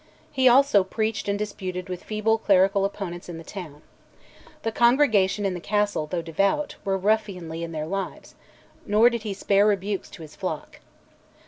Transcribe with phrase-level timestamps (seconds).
[0.31, 3.83] He also preached and disputed with feeble clerical opponents in the town.
[4.63, 8.33] The congregation in the castle, though devout, were ruffianly in their lives,
[8.83, 10.79] nor did he spare rebukes to his flock.